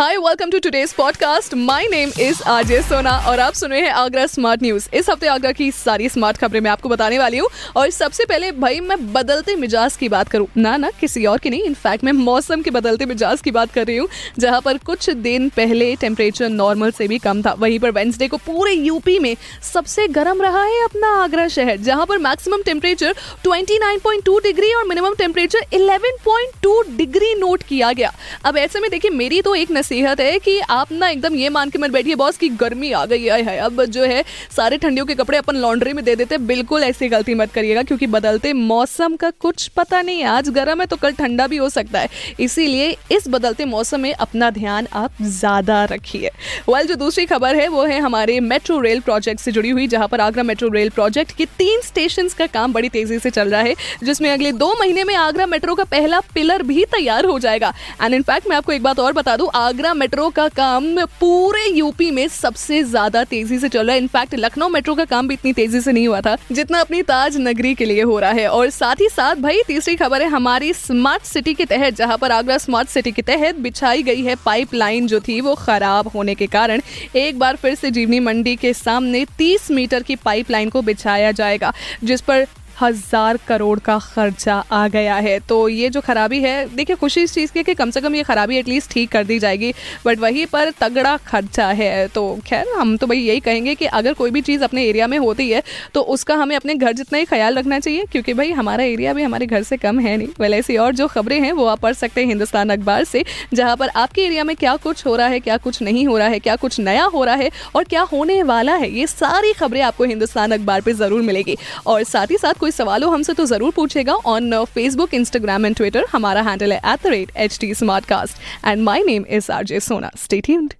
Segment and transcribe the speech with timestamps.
[0.00, 3.90] hi welcome to today's podcast my name is RJ Sona और आप सुन रहे हैं
[3.90, 7.48] आगरा स्मार्ट न्यूज़ इस हफ़्ते आगरा की सारी स्मार्ट खबरें मैं आपको बताने वाली हूँ।
[7.76, 11.50] और सबसे पहले भाई, मैं बदलते मिजाज की बात करूँ। ना ना, किसी और की
[11.50, 14.08] नहीं। इनफैक्ट मैं मौसम के बदलते मिजाज की बात कर रही हूँ,
[14.38, 18.36] जहाँ पर कुछ दिन पहले टेम्परेचर नॉर्मल से भी कम था। वहीं पर वेंसडे को
[18.36, 19.36] पूरे यूपी में
[19.72, 25.14] सबसे गर्म रहा है अपना आगरा शहर, जहाँ पर मैक्सिमम टेम्परेचर 29.2 डिग्री और मिनिमम
[25.18, 28.12] टेम्परेचर 11.2 डिग्री नोट किया गया।
[28.44, 31.70] अब ऐसे में देखिए, मेरी तो एक नसीहत है कि आप ना एकदम ये मान
[31.70, 34.22] के मत बैठिए बॉस की गर्मी आ गई है अब जो है,
[34.56, 38.06] सारे ठंडियों के कपड़े अपन लॉन्ड्री में दे देते बिल्कुल ऐसी गलती मत करिएगा, क्योंकि
[38.08, 42.00] बदलते मौसम का कुछ पता नहीं आज गर्म है तो कल ठंडा भी हो सकता
[42.00, 42.08] है।
[42.40, 46.30] इसीलिए इस बदलते मौसम में अपना ध्यान आप ज़्यादा रखिए।
[46.68, 50.08] वेल जो दूसरी खबर है, वो है हमारे मेट्रो रेल प्रोजेक्ट से जुड़ी हुई, जहाँ
[50.08, 53.60] पर आगरा मेट्रो रेल प्रोजेक्ट के तीन स्टेशन का काम बड़ी तेज़ी से चल रहा
[53.62, 57.72] है, जिसमें अगले दो महीने में आगरा मेट्रो का पहला पिलर भी तैयार हो जाएगा।
[58.02, 60.84] एंड इनफैक्ट मैं आपको एक बात और बता दूँ आगरा मेट्रो का काम
[61.20, 65.28] पूरे यूपी में सबसे ज़्यादा तेज़ी से चल रहा है। इनफैक्ट लखनऊ मेट्रो का काम
[65.28, 68.30] भी इतनी तेज़ी से नहीं हुआ था, जितना अपनी ताज नगरी के लिए हो रहा
[68.30, 72.18] है। और साथ ही साथ, भाई, तीसरी खबर है, हमारी स्मार्ट सिटी के तहत, जहाँ
[72.18, 76.34] पर आगरा स्मार्ट सिटी के तहत बिछाई गई है पाइपलाइन जो थी, वो खराब होने
[76.34, 76.80] के कारण
[77.16, 81.72] एक बार फिर से जीवनी मंडी के सामने 30 मीटर की पाइपलाइन को बिछाया जाएगा,
[82.04, 82.46] जिस पर
[82.80, 87.34] हज़ार करोड़ का खर्चा आ गया है। तो ये जो खराबी है, देखिए खुशी इस
[87.34, 89.72] चीज़ की कि कम से कम ये खराबी एटलीस्ट ठीक कर दी जाएगी
[90.06, 94.12] बट वहीं पर तगड़ा खर्चा है। तो खैर, हम तो भाई यही कहेंगे कि अगर
[94.14, 95.62] कोई भी चीज़ अपने एरिया में होती है
[95.94, 99.22] तो उसका हमें अपने घर जितना ही ख्याल रखना चाहिए, क्योंकि भाई हमारा एरिया भी
[99.22, 101.94] हमारे घर से कम है नहीं। वेल ऐसी और जो खबरें हैं, वो आप पढ़
[101.94, 105.40] सकते हैं हिंदुस्तान अखबार से, जहाँ पर आपके एरिया में क्या कुछ हो रहा है,
[105.40, 108.42] क्या कुछ नहीं हो रहा है, क्या कुछ नया हो रहा है और क्या होने
[108.44, 112.54] वाला है, ये सारी खबरें आपको हिंदुस्तान अखबार पर ज़रूर मिलेगी। और साथ ही साथ
[112.60, 116.77] कोई सवाल हो हमसे तो ज़रूर पूछेगा on Facebook Instagram and Twitter हमारा हैंडल है
[116.93, 117.73] at the rate H T
[118.05, 120.73] smartcast and my name is R J Sona stay tuned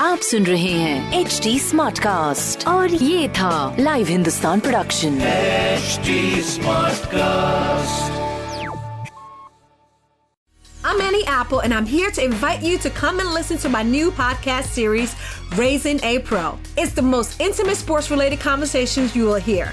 [0.00, 5.18] आप सुन रहे हैं एच डी स्मार्ट कास्ट और ये था live Hindustan production
[5.80, 8.18] HD Smartcast.
[10.84, 13.82] I'm Annie Apple, and I'm here to invite you to come and listen to my
[13.82, 15.14] new podcast series,
[15.56, 16.58] Raising a Pro.
[16.76, 19.72] It's the most intimate sports related conversations you will hear.